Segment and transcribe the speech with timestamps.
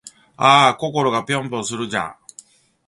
[0.35, 2.05] あぁ〜心がぴょんぴょんするんじゃぁ〜